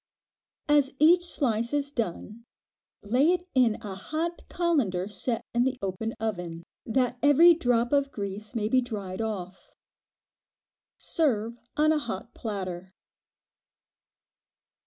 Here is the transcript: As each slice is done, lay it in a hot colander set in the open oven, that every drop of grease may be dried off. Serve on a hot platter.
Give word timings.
As 0.67 0.91
each 0.97 1.25
slice 1.25 1.73
is 1.75 1.91
done, 1.91 2.45
lay 3.03 3.33
it 3.33 3.47
in 3.53 3.75
a 3.83 3.93
hot 3.93 4.41
colander 4.49 5.07
set 5.07 5.45
in 5.53 5.63
the 5.63 5.77
open 5.79 6.15
oven, 6.19 6.63
that 6.87 7.19
every 7.21 7.53
drop 7.53 7.93
of 7.93 8.11
grease 8.11 8.55
may 8.55 8.67
be 8.67 8.81
dried 8.81 9.21
off. 9.21 9.75
Serve 10.97 11.61
on 11.77 11.91
a 11.91 11.99
hot 11.99 12.33
platter. 12.33 12.89